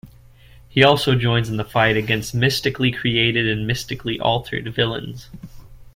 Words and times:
He 0.67 0.81
also 0.83 1.13
joins 1.13 1.47
in 1.47 1.57
the 1.57 1.63
fight 1.63 1.95
against 1.95 2.33
mystically 2.33 2.89
created 2.91 3.45
and 3.45 3.67
mystically 3.67 4.19
altered 4.19 4.65
villains. 4.73 5.29